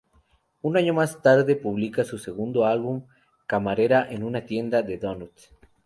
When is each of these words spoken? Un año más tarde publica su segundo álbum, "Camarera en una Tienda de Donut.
Un 0.63 0.77
año 0.77 0.95
más 0.95 1.21
tarde 1.21 1.55
publica 1.55 2.03
su 2.03 2.17
segundo 2.17 2.65
álbum, 2.65 3.05
"Camarera 3.45 4.07
en 4.11 4.23
una 4.23 4.43
Tienda 4.47 4.81
de 4.81 4.97
Donut. 4.97 5.31